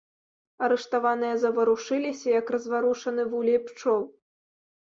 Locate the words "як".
2.39-2.45